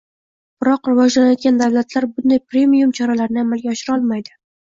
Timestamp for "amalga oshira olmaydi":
3.43-4.35